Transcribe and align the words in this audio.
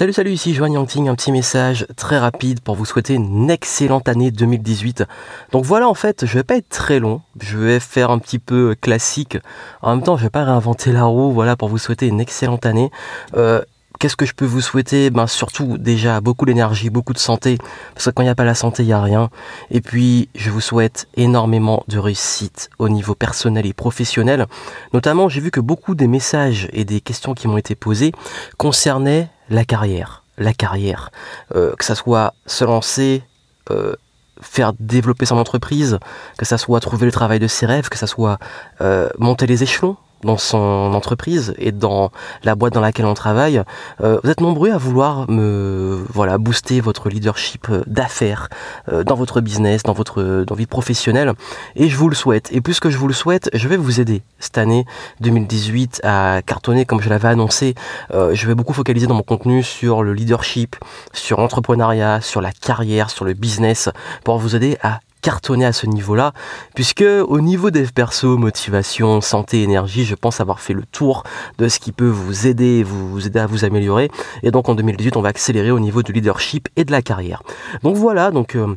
Salut, 0.00 0.14
salut, 0.14 0.32
ici 0.32 0.54
Joanne 0.54 0.72
Yangting, 0.72 1.10
un 1.10 1.14
petit 1.14 1.30
message 1.30 1.86
très 1.94 2.18
rapide 2.18 2.60
pour 2.60 2.74
vous 2.74 2.86
souhaiter 2.86 3.12
une 3.12 3.50
excellente 3.50 4.08
année 4.08 4.30
2018. 4.30 5.04
Donc 5.52 5.66
voilà, 5.66 5.90
en 5.90 5.94
fait, 5.94 6.24
je 6.24 6.38
vais 6.38 6.42
pas 6.42 6.56
être 6.56 6.70
très 6.70 6.98
long, 7.00 7.20
je 7.38 7.58
vais 7.58 7.80
faire 7.80 8.10
un 8.10 8.18
petit 8.18 8.38
peu 8.38 8.74
classique. 8.80 9.36
En 9.82 9.94
même 9.94 10.02
temps, 10.02 10.16
je 10.16 10.22
vais 10.22 10.30
pas 10.30 10.44
réinventer 10.44 10.92
la 10.92 11.04
roue, 11.04 11.32
voilà, 11.32 11.54
pour 11.54 11.68
vous 11.68 11.76
souhaiter 11.76 12.06
une 12.06 12.18
excellente 12.18 12.64
année. 12.64 12.90
Euh, 13.36 13.60
Qu'est-ce 13.98 14.16
que 14.16 14.24
je 14.24 14.32
peux 14.32 14.46
vous 14.46 14.62
souhaiter? 14.62 15.10
Ben 15.10 15.26
surtout 15.26 15.76
déjà 15.76 16.22
beaucoup 16.22 16.46
d'énergie, 16.46 16.88
beaucoup 16.88 17.12
de 17.12 17.18
santé, 17.18 17.58
parce 17.92 18.06
que 18.06 18.10
quand 18.12 18.22
il 18.22 18.26
n'y 18.26 18.30
a 18.30 18.34
pas 18.34 18.44
la 18.44 18.54
santé, 18.54 18.82
il 18.82 18.86
n'y 18.86 18.94
a 18.94 19.02
rien. 19.02 19.28
Et 19.70 19.82
puis 19.82 20.30
je 20.34 20.48
vous 20.48 20.62
souhaite 20.62 21.06
énormément 21.18 21.84
de 21.86 21.98
réussite 21.98 22.70
au 22.78 22.88
niveau 22.88 23.14
personnel 23.14 23.66
et 23.66 23.74
professionnel. 23.74 24.46
Notamment, 24.94 25.28
j'ai 25.28 25.42
vu 25.42 25.50
que 25.50 25.60
beaucoup 25.60 25.94
des 25.94 26.06
messages 26.06 26.70
et 26.72 26.86
des 26.86 27.02
questions 27.02 27.34
qui 27.34 27.46
m'ont 27.46 27.58
été 27.58 27.74
posées 27.74 28.12
concernaient 28.56 29.28
la 29.50 29.64
carrière. 29.64 30.24
La 30.38 30.54
carrière. 30.54 31.10
Euh, 31.54 31.74
que 31.76 31.84
ça 31.84 31.94
soit 31.94 32.34
se 32.46 32.64
lancer, 32.64 33.22
euh, 33.70 33.94
faire 34.40 34.72
développer 34.78 35.26
son 35.26 35.36
entreprise, 35.36 35.98
que 36.38 36.46
ça 36.46 36.56
soit 36.56 36.80
trouver 36.80 37.04
le 37.04 37.12
travail 37.12 37.38
de 37.38 37.46
ses 37.46 37.66
rêves, 37.66 37.88
que 37.88 37.98
ça 37.98 38.06
soit 38.06 38.38
euh, 38.80 39.10
monter 39.18 39.46
les 39.46 39.62
échelons 39.62 39.96
dans 40.22 40.36
son 40.36 40.58
entreprise 40.94 41.54
et 41.58 41.72
dans 41.72 42.10
la 42.44 42.54
boîte 42.54 42.74
dans 42.74 42.80
laquelle 42.80 43.06
on 43.06 43.14
travaille, 43.14 43.62
euh, 44.02 44.18
vous 44.22 44.30
êtes 44.30 44.40
nombreux 44.40 44.70
à 44.70 44.78
vouloir 44.78 45.30
me 45.30 46.04
voilà 46.12 46.38
booster 46.38 46.80
votre 46.80 47.08
leadership 47.08 47.68
euh, 47.70 47.82
d'affaires 47.86 48.48
euh, 48.92 49.04
dans 49.04 49.14
votre 49.14 49.40
business, 49.40 49.82
dans 49.82 49.92
votre 49.92 50.44
dans 50.46 50.54
vie 50.54 50.66
professionnelle 50.66 51.32
et 51.76 51.88
je 51.88 51.96
vous 51.96 52.08
le 52.08 52.14
souhaite. 52.14 52.50
Et 52.52 52.60
plus 52.60 52.80
que 52.80 52.90
je 52.90 52.98
vous 52.98 53.08
le 53.08 53.14
souhaite, 53.14 53.50
je 53.54 53.68
vais 53.68 53.76
vous 53.76 54.00
aider 54.00 54.22
cette 54.38 54.58
année 54.58 54.84
2018 55.20 56.00
à 56.04 56.42
cartonner 56.44 56.84
comme 56.84 57.00
je 57.00 57.08
l'avais 57.08 57.28
annoncé. 57.28 57.74
je 58.10 58.46
vais 58.46 58.54
beaucoup 58.54 58.72
focaliser 58.72 59.06
dans 59.06 59.14
mon 59.14 59.22
contenu 59.22 59.62
sur 59.62 60.02
le 60.02 60.12
leadership, 60.12 60.76
sur 61.12 61.40
l'entrepreneuriat, 61.40 62.20
sur 62.20 62.40
la 62.40 62.52
carrière, 62.52 63.10
sur 63.10 63.24
le 63.24 63.34
business 63.34 63.88
pour 64.24 64.38
vous 64.38 64.56
aider 64.56 64.76
à 64.82 65.00
cartonner 65.20 65.64
à 65.64 65.72
ce 65.72 65.86
niveau-là, 65.86 66.32
puisque 66.74 67.04
au 67.04 67.40
niveau 67.40 67.70
des 67.70 67.84
perso, 67.84 68.36
motivation, 68.36 69.20
santé, 69.20 69.62
énergie, 69.62 70.04
je 70.04 70.14
pense 70.14 70.40
avoir 70.40 70.60
fait 70.60 70.74
le 70.74 70.84
tour 70.84 71.24
de 71.58 71.68
ce 71.68 71.78
qui 71.78 71.92
peut 71.92 72.08
vous 72.08 72.46
aider, 72.46 72.82
vous, 72.82 73.26
aider 73.26 73.38
à 73.38 73.46
vous 73.46 73.64
améliorer. 73.64 74.10
Et 74.42 74.50
donc 74.50 74.68
en 74.68 74.74
2018, 74.74 75.16
on 75.16 75.22
va 75.22 75.28
accélérer 75.30 75.70
au 75.70 75.80
niveau 75.80 76.02
du 76.02 76.12
leadership 76.12 76.68
et 76.76 76.84
de 76.84 76.92
la 76.92 77.02
carrière. 77.02 77.42
Donc 77.82 77.96
voilà, 77.96 78.30
donc 78.30 78.54
euh, 78.54 78.76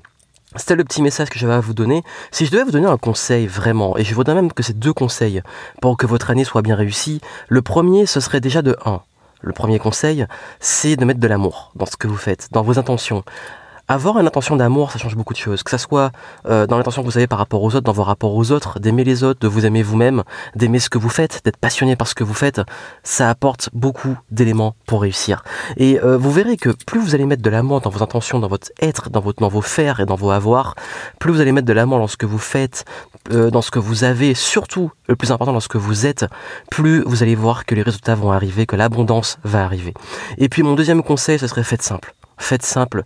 c'était 0.55 0.75
le 0.75 0.83
petit 0.83 1.01
message 1.01 1.29
que 1.29 1.39
j'avais 1.39 1.53
à 1.53 1.59
vous 1.59 1.73
donner. 1.73 2.03
Si 2.31 2.45
je 2.45 2.51
devais 2.51 2.63
vous 2.63 2.71
donner 2.71 2.87
un 2.87 2.97
conseil 2.97 3.47
vraiment, 3.47 3.97
et 3.97 4.03
je 4.03 4.13
voudrais 4.13 4.35
même 4.35 4.51
que 4.51 4.63
c'est 4.63 4.77
deux 4.77 4.93
conseils 4.93 5.41
pour 5.81 5.97
que 5.97 6.05
votre 6.05 6.29
année 6.29 6.43
soit 6.43 6.61
bien 6.61 6.75
réussie, 6.75 7.21
le 7.49 7.61
premier, 7.61 8.05
ce 8.05 8.19
serait 8.19 8.41
déjà 8.41 8.61
de 8.61 8.77
1. 8.85 9.01
Le 9.41 9.51
premier 9.51 9.77
conseil, 9.77 10.25
c'est 10.59 10.95
de 10.95 11.03
mettre 11.03 11.19
de 11.19 11.27
l'amour 11.27 11.71
dans 11.75 11.85
ce 11.85 11.97
que 11.97 12.07
vous 12.07 12.17
faites, 12.17 12.47
dans 12.51 12.61
vos 12.61 12.79
intentions 12.79 13.23
avoir 13.87 14.17
une 14.19 14.27
intention 14.27 14.55
d'amour, 14.55 14.91
ça 14.91 14.99
change 14.99 15.15
beaucoup 15.15 15.33
de 15.33 15.39
choses. 15.39 15.63
Que 15.63 15.71
ça 15.71 15.77
soit 15.77 16.11
euh, 16.45 16.65
dans 16.67 16.77
l'intention 16.77 17.01
que 17.01 17.07
vous 17.07 17.17
avez 17.17 17.27
par 17.27 17.39
rapport 17.39 17.61
aux 17.61 17.75
autres, 17.75 17.81
dans 17.81 17.91
vos 17.91 18.03
rapports 18.03 18.33
aux 18.33 18.51
autres, 18.51 18.79
d'aimer 18.79 19.03
les 19.03 19.23
autres, 19.23 19.39
de 19.41 19.47
vous 19.47 19.65
aimer 19.65 19.83
vous-même, 19.83 20.23
d'aimer 20.55 20.79
ce 20.79 20.89
que 20.89 20.97
vous 20.97 21.09
faites, 21.09 21.41
d'être 21.43 21.57
passionné 21.57 21.95
par 21.95 22.07
ce 22.07 22.15
que 22.15 22.23
vous 22.23 22.33
faites, 22.33 22.61
ça 23.03 23.29
apporte 23.29 23.69
beaucoup 23.73 24.17
d'éléments 24.31 24.75
pour 24.85 25.01
réussir. 25.01 25.43
Et 25.77 25.99
euh, 26.01 26.17
vous 26.17 26.31
verrez 26.31 26.57
que 26.57 26.69
plus 26.85 26.99
vous 26.99 27.13
allez 27.13 27.25
mettre 27.25 27.41
de 27.41 27.49
l'amour 27.49 27.81
dans 27.81 27.89
vos 27.89 28.03
intentions, 28.03 28.39
dans 28.39 28.47
votre 28.47 28.71
être, 28.81 29.09
dans, 29.09 29.19
votre, 29.19 29.41
dans 29.41 29.49
vos 29.49 29.61
faire 29.61 29.99
et 29.99 30.05
dans 30.05 30.15
vos 30.15 30.31
avoirs, 30.31 30.75
plus 31.19 31.33
vous 31.33 31.41
allez 31.41 31.51
mettre 31.51 31.67
de 31.67 31.73
l'amour 31.73 31.99
dans 31.99 32.07
ce 32.07 32.17
que 32.17 32.25
vous 32.25 32.39
faites, 32.39 32.85
euh, 33.31 33.51
dans 33.51 33.61
ce 33.61 33.71
que 33.71 33.79
vous 33.79 34.03
avez, 34.03 34.33
surtout 34.33 34.91
le 35.07 35.15
plus 35.15 35.31
important 35.31 35.53
dans 35.53 35.59
ce 35.59 35.67
que 35.67 35.77
vous 35.77 36.05
êtes, 36.05 36.25
plus 36.71 37.01
vous 37.03 37.21
allez 37.21 37.35
voir 37.35 37.65
que 37.65 37.75
les 37.75 37.81
résultats 37.81 38.15
vont 38.15 38.31
arriver, 38.31 38.65
que 38.65 38.75
l'abondance 38.75 39.37
va 39.43 39.63
arriver. 39.65 39.93
Et 40.37 40.47
puis 40.47 40.63
mon 40.63 40.75
deuxième 40.75 41.03
conseil, 41.03 41.37
ce 41.37 41.47
serait 41.47 41.63
faites 41.63 41.81
simple. 41.81 42.13
Faites 42.37 42.63
simple. 42.63 43.03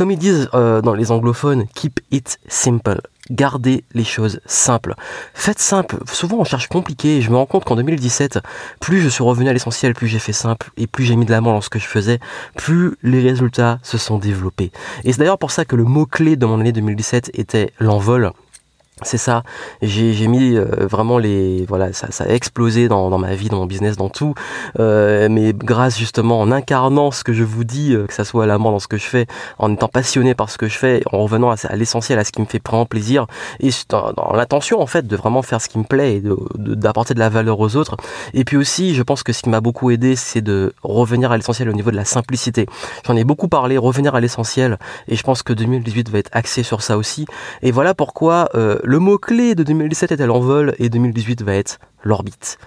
Comme 0.00 0.12
ils 0.12 0.18
disent 0.18 0.48
euh, 0.54 0.80
dans 0.80 0.94
les 0.94 1.12
anglophones, 1.12 1.66
keep 1.74 2.00
it 2.10 2.38
simple. 2.48 3.02
Gardez 3.30 3.84
les 3.92 4.02
choses 4.02 4.40
simples. 4.46 4.94
Faites 5.34 5.58
simple. 5.58 5.98
Souvent 6.10 6.38
on 6.38 6.44
cherche 6.44 6.68
compliqué 6.68 7.18
et 7.18 7.20
je 7.20 7.30
me 7.30 7.36
rends 7.36 7.44
compte 7.44 7.66
qu'en 7.66 7.76
2017, 7.76 8.38
plus 8.80 9.02
je 9.02 9.10
suis 9.10 9.22
revenu 9.22 9.50
à 9.50 9.52
l'essentiel, 9.52 9.92
plus 9.92 10.08
j'ai 10.08 10.18
fait 10.18 10.32
simple 10.32 10.70
et 10.78 10.86
plus 10.86 11.04
j'ai 11.04 11.16
mis 11.16 11.26
de 11.26 11.30
l'amant 11.30 11.52
dans 11.52 11.60
ce 11.60 11.68
que 11.68 11.78
je 11.78 11.84
faisais, 11.84 12.18
plus 12.56 12.96
les 13.02 13.20
résultats 13.20 13.78
se 13.82 13.98
sont 13.98 14.16
développés. 14.16 14.72
Et 15.04 15.12
c'est 15.12 15.18
d'ailleurs 15.18 15.36
pour 15.36 15.50
ça 15.50 15.66
que 15.66 15.76
le 15.76 15.84
mot-clé 15.84 16.36
de 16.36 16.46
mon 16.46 16.60
année 16.60 16.72
2017 16.72 17.32
était 17.34 17.70
l'envol. 17.78 18.32
C'est 19.02 19.18
ça, 19.18 19.44
j'ai 19.80 20.26
mis 20.26 20.56
euh, 20.56 20.66
vraiment 20.86 21.16
les... 21.16 21.64
Voilà, 21.66 21.92
ça, 21.94 22.08
ça 22.10 22.24
a 22.24 22.28
explosé 22.28 22.86
dans, 22.86 23.08
dans, 23.08 23.18
ma 23.18 23.34
vie, 23.34 23.48
dans 23.48 23.56
mon 23.56 23.66
business, 23.66 23.96
dans 23.96 24.10
tout. 24.10 24.34
Euh, 24.78 25.28
mais 25.30 25.54
grâce 25.54 25.98
justement 25.98 26.38
en 26.38 26.52
incarnant 26.52 27.10
ce 27.10 27.24
que 27.24 27.32
je 27.32 27.42
vous 27.42 27.64
dis, 27.64 27.94
euh, 27.94 28.06
que 28.06 28.12
ça 28.12 28.24
soit 28.24 28.44
à 28.44 28.46
l'amant 28.46 28.72
dans 28.72 28.78
ce 28.78 28.88
que 28.88 28.98
je 28.98 29.06
fais, 29.06 29.26
en 29.58 29.72
étant 29.72 29.88
passionné 29.88 30.34
par 30.34 30.50
ce 30.50 30.58
que 30.58 30.68
je 30.68 30.76
fais, 30.76 31.02
en 31.12 31.22
revenant 31.22 31.50
à, 31.50 31.76
l'essentiel, 31.76 32.18
à 32.18 32.24
ce 32.24 32.32
qui 32.32 32.42
me 32.42 32.46
fait 32.46 32.60
vraiment 32.64 32.84
plaisir, 32.84 33.26
et 33.60 33.70
dans, 33.88 34.12
dans 34.12 34.32
l'intention 34.34 34.82
en 34.82 34.86
fait 34.86 35.06
de 35.06 35.16
vraiment 35.16 35.40
faire 35.40 35.62
ce 35.62 35.68
qui 35.68 35.78
me 35.78 35.84
plaît 35.84 36.16
et 36.16 36.22
d'apporter 36.58 37.14
de, 37.14 37.18
de, 37.18 37.20
la 37.20 37.30
valeur 37.30 37.58
aux 37.58 37.76
autres. 37.76 37.96
Et 38.34 38.44
puis 38.44 38.58
aussi, 38.58 38.94
je 38.94 39.02
pense 39.02 39.22
que 39.22 39.32
ce 39.32 39.42
qui 39.42 39.48
m'a 39.48 39.60
beaucoup 39.60 39.90
aidé, 39.90 40.14
c'est 40.14 40.42
de 40.42 40.74
revenir 40.82 41.32
à 41.32 41.38
l'essentiel 41.38 41.70
au 41.70 41.72
niveau 41.72 41.90
de 41.90 41.96
la 41.96 42.04
simplicité. 42.04 42.66
J'en 43.06 43.16
ai 43.16 43.24
beaucoup 43.24 43.48
parlé, 43.48 43.78
revenir 43.78 44.14
à 44.14 44.20
l'essentiel, 44.20 44.78
et 45.08 45.16
je 45.16 45.22
pense 45.22 45.42
que 45.42 45.54
2018 45.54 46.10
va 46.10 46.18
être 46.18 46.30
axé 46.32 46.62
sur 46.62 46.82
ça 46.82 46.98
aussi. 46.98 47.24
Et 47.62 47.70
voilà 47.70 47.94
pourquoi... 47.94 48.50
Le 48.90 48.98
mot-clé 48.98 49.54
de 49.54 49.62
2017 49.62 50.10
était 50.10 50.26
l'envol 50.26 50.74
et 50.80 50.88
2018 50.88 51.42
va 51.42 51.54
être 51.54 51.78
l'orbite 52.02 52.58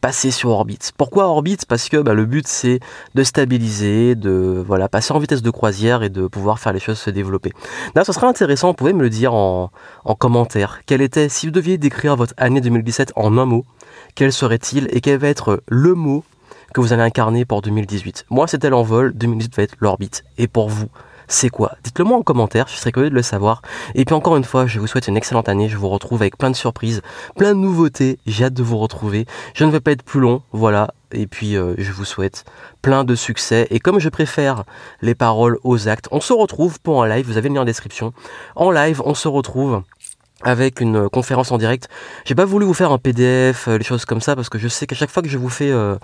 passer 0.00 0.30
sur 0.30 0.50
orbite. 0.50 0.92
Pourquoi 0.96 1.26
orbite? 1.26 1.66
Parce 1.66 1.88
que 1.88 1.96
bah, 1.96 2.14
le 2.14 2.24
but 2.24 2.46
c'est 2.46 2.78
de 3.16 3.24
stabiliser, 3.24 4.14
de 4.14 4.62
voilà 4.64 4.88
passer 4.88 5.12
en 5.12 5.18
vitesse 5.18 5.42
de 5.42 5.50
croisière 5.50 6.04
et 6.04 6.08
de 6.08 6.28
pouvoir 6.28 6.60
faire 6.60 6.72
les 6.72 6.78
choses 6.78 7.00
se 7.00 7.10
développer. 7.10 7.50
Là, 7.96 8.04
ce 8.04 8.12
serait 8.12 8.28
intéressant, 8.28 8.68
vous 8.68 8.74
pouvez 8.74 8.92
me 8.92 9.02
le 9.02 9.10
dire 9.10 9.34
en, 9.34 9.72
en 10.04 10.14
commentaire. 10.14 10.82
Quel 10.86 11.02
était, 11.02 11.28
si 11.28 11.46
vous 11.46 11.52
deviez 11.52 11.78
décrire 11.78 12.14
votre 12.14 12.34
année 12.36 12.60
2017 12.60 13.14
en 13.16 13.36
un 13.36 13.44
mot, 13.44 13.64
quel 14.14 14.32
serait-il 14.32 14.86
et 14.92 15.00
quel 15.00 15.18
va 15.18 15.26
être 15.26 15.64
le 15.66 15.94
mot 15.94 16.22
que 16.72 16.80
vous 16.80 16.92
allez 16.92 17.02
incarner 17.02 17.44
pour 17.44 17.60
2018 17.60 18.26
Moi, 18.30 18.46
c'était 18.46 18.70
l'envol, 18.70 19.12
2018 19.14 19.56
va 19.56 19.62
être 19.64 19.74
l'orbite. 19.80 20.22
Et 20.38 20.46
pour 20.46 20.68
vous 20.68 20.90
c'est 21.32 21.48
quoi? 21.48 21.72
Dites-le 21.82 22.04
moi 22.04 22.18
en 22.18 22.22
commentaire, 22.22 22.66
je 22.68 22.76
serais 22.76 22.92
curieux 22.92 23.10
de 23.10 23.14
le 23.14 23.22
savoir. 23.22 23.62
Et 23.94 24.04
puis 24.04 24.14
encore 24.14 24.36
une 24.36 24.44
fois, 24.44 24.66
je 24.66 24.78
vous 24.78 24.86
souhaite 24.86 25.08
une 25.08 25.16
excellente 25.16 25.48
année, 25.48 25.68
je 25.68 25.76
vous 25.76 25.88
retrouve 25.88 26.20
avec 26.20 26.36
plein 26.36 26.50
de 26.50 26.56
surprises, 26.56 27.00
plein 27.36 27.54
de 27.54 27.58
nouveautés, 27.58 28.18
j'ai 28.26 28.44
hâte 28.44 28.54
de 28.54 28.62
vous 28.62 28.78
retrouver. 28.78 29.26
Je 29.54 29.64
ne 29.64 29.70
vais 29.70 29.80
pas 29.80 29.92
être 29.92 30.02
plus 30.02 30.20
long, 30.20 30.42
voilà, 30.52 30.92
et 31.10 31.26
puis 31.26 31.56
euh, 31.56 31.74
je 31.78 31.90
vous 31.90 32.04
souhaite 32.04 32.44
plein 32.82 33.04
de 33.04 33.14
succès. 33.14 33.66
Et 33.70 33.80
comme 33.80 33.98
je 33.98 34.10
préfère 34.10 34.64
les 35.00 35.14
paroles 35.14 35.58
aux 35.64 35.88
actes, 35.88 36.08
on 36.10 36.20
se 36.20 36.32
retrouve 36.34 36.80
pour 36.80 37.02
un 37.02 37.08
live, 37.08 37.26
vous 37.26 37.38
avez 37.38 37.48
le 37.48 37.54
lien 37.54 37.62
en 37.62 37.64
description. 37.64 38.12
En 38.54 38.70
live, 38.70 39.00
on 39.04 39.14
se 39.14 39.28
retrouve 39.28 39.82
avec 40.44 40.80
une 40.80 41.08
conférence 41.08 41.52
en 41.52 41.58
direct. 41.58 41.88
J'ai 42.24 42.34
pas 42.34 42.44
voulu 42.44 42.66
vous 42.66 42.74
faire 42.74 42.92
un 42.92 42.98
PDF, 42.98 43.68
euh, 43.68 43.78
les 43.78 43.84
choses 43.84 44.04
comme 44.04 44.20
ça, 44.20 44.34
parce 44.36 44.48
que 44.48 44.58
je 44.58 44.68
sais 44.68 44.86
qu'à 44.86 44.94
chaque 44.94 45.10
fois 45.10 45.22
que 45.22 45.28
je 45.28 45.38
vous 45.38 45.48
fais, 45.48 45.70
euh, 45.70 45.96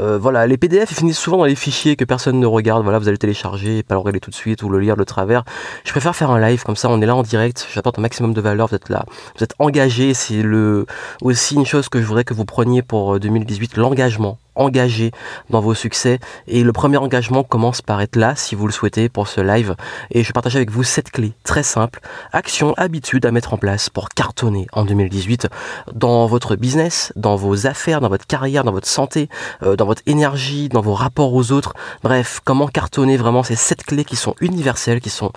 euh, 0.00 0.18
voilà, 0.18 0.46
les 0.46 0.56
PDF 0.56 0.90
ils 0.90 0.94
finissent 0.94 1.18
souvent 1.18 1.38
dans 1.38 1.44
les 1.44 1.54
fichiers 1.54 1.96
que 1.96 2.04
personne 2.04 2.38
ne 2.38 2.46
regarde. 2.46 2.82
Voilà, 2.82 2.98
vous 2.98 3.08
allez 3.08 3.18
télécharger, 3.18 3.82
pas 3.82 3.94
le 3.94 3.98
regarder 3.98 4.20
tout 4.20 4.30
de 4.30 4.34
suite 4.34 4.62
ou 4.62 4.68
le 4.68 4.78
lire 4.78 4.96
de 4.96 5.04
travers. 5.04 5.44
Je 5.84 5.90
préfère 5.90 6.14
faire 6.14 6.30
un 6.30 6.40
live 6.40 6.62
comme 6.62 6.76
ça, 6.76 6.88
on 6.88 7.00
est 7.00 7.06
là 7.06 7.16
en 7.16 7.22
direct. 7.22 7.66
J'apporte 7.72 7.98
un 7.98 8.02
maximum 8.02 8.32
de 8.32 8.40
valeur. 8.40 8.68
Vous 8.68 8.76
êtes 8.76 8.88
là, 8.88 9.04
vous 9.36 9.44
êtes 9.44 9.54
engagé. 9.58 10.14
C'est 10.14 10.42
le 10.42 10.86
aussi 11.22 11.54
une 11.54 11.66
chose 11.66 11.88
que 11.88 12.00
je 12.00 12.06
voudrais 12.06 12.24
que 12.24 12.34
vous 12.34 12.44
preniez 12.44 12.82
pour 12.82 13.18
2018, 13.18 13.76
l'engagement 13.76 14.38
engagé 14.54 15.12
dans 15.50 15.60
vos 15.60 15.74
succès. 15.74 16.18
Et 16.46 16.62
le 16.62 16.72
premier 16.72 16.96
engagement 16.96 17.42
commence 17.42 17.82
par 17.82 18.00
être 18.00 18.16
là, 18.16 18.34
si 18.36 18.54
vous 18.54 18.66
le 18.66 18.72
souhaitez, 18.72 19.08
pour 19.08 19.28
ce 19.28 19.40
live. 19.40 19.74
Et 20.10 20.22
je 20.22 20.32
partage 20.32 20.56
avec 20.56 20.70
vous 20.70 20.82
cette 20.82 21.10
clé 21.10 21.32
très 21.44 21.62
simple, 21.62 22.00
action, 22.32 22.74
habitude 22.76 23.26
à 23.26 23.30
mettre 23.30 23.54
en 23.54 23.56
place 23.56 23.90
pour 23.90 24.08
cartonner 24.08 24.66
en 24.72 24.84
2018 24.84 25.48
dans 25.94 26.26
votre 26.26 26.56
business, 26.56 27.12
dans 27.16 27.36
vos 27.36 27.66
affaires, 27.66 28.00
dans 28.00 28.08
votre 28.08 28.26
carrière, 28.26 28.64
dans 28.64 28.72
votre 28.72 28.88
santé, 28.88 29.28
euh, 29.62 29.76
dans 29.76 29.86
votre 29.86 30.02
énergie, 30.06 30.68
dans 30.68 30.80
vos 30.80 30.94
rapports 30.94 31.34
aux 31.34 31.52
autres. 31.52 31.74
Bref, 32.02 32.40
comment 32.44 32.66
cartonner 32.66 33.16
vraiment 33.16 33.42
ces 33.42 33.56
sept 33.56 33.82
clés 33.84 34.04
qui 34.04 34.16
sont 34.16 34.34
universelles, 34.40 35.00
qui 35.00 35.10
sont 35.10 35.32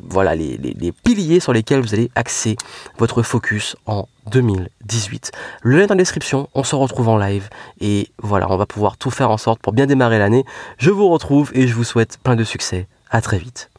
voilà 0.00 0.34
les, 0.34 0.92
piliers 1.04 1.40
sur 1.40 1.52
lesquels 1.52 1.80
vous 1.80 1.94
allez 1.94 2.10
axer 2.14 2.56
votre 2.98 3.22
focus 3.22 3.76
en 3.86 4.08
2018. 4.30 5.32
Le 5.62 5.76
lien 5.76 5.84
est 5.84 5.86
dans 5.86 5.94
la 5.94 5.98
description, 5.98 6.48
on 6.54 6.64
se 6.64 6.74
retrouve 6.74 7.08
en 7.08 7.16
live 7.16 7.48
et 7.80 8.08
voilà, 8.22 8.50
on 8.50 8.56
va 8.56 8.66
pouvoir 8.66 8.96
tout 8.96 9.10
faire 9.10 9.30
en 9.30 9.38
sorte 9.38 9.60
pour 9.60 9.72
bien 9.72 9.86
démarrer 9.86 10.18
l'année. 10.18 10.44
Je 10.78 10.90
vous 10.90 11.08
retrouve 11.08 11.50
et 11.54 11.66
je 11.66 11.74
vous 11.74 11.84
souhaite 11.84 12.18
plein 12.22 12.36
de 12.36 12.44
succès. 12.44 12.86
À 13.10 13.20
très 13.20 13.38
vite. 13.38 13.70